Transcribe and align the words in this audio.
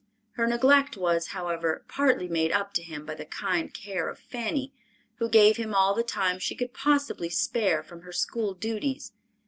Her 0.31 0.47
neglect 0.47 0.97
was, 0.97 1.27
however, 1.27 1.85
partly 1.87 2.27
made 2.27 2.51
up 2.51 2.73
to 2.73 2.81
him 2.81 3.05
by 3.05 3.13
the 3.13 3.23
kind 3.23 3.71
care 3.71 4.09
of 4.09 4.17
Fanny, 4.17 4.73
who 5.19 5.29
gave 5.29 5.57
him 5.57 5.75
all 5.75 5.93
the 5.93 6.01
time 6.01 6.39
she 6.39 6.55
could 6.55 6.73
possibly 6.73 7.29
spare 7.29 7.83
from 7.83 8.01
her 8.01 8.11
school 8.11 8.55
duties. 8.55 9.11